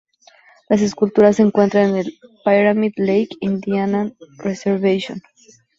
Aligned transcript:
Las 0.67 0.81
esculturas 0.81 1.35
se 1.35 1.43
encuentran 1.43 1.91
en 1.91 1.97
el 1.97 2.17
Pyramid 2.43 2.93
Lake 2.97 3.29
Indian 3.39 4.15
Reservation. 4.39 5.21